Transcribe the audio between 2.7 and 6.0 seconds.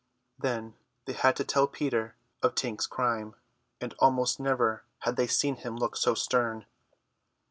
crime, and almost never had they seen him look